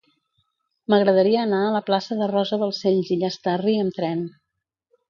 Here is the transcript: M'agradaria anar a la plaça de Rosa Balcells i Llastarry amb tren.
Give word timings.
M'agradaria 0.93 1.43
anar 1.43 1.59
a 1.67 1.75
la 1.75 1.83
plaça 1.91 2.19
de 2.23 2.31
Rosa 2.35 2.61
Balcells 2.65 3.13
i 3.19 3.21
Llastarry 3.21 3.79
amb 3.85 3.99
tren. 4.01 4.31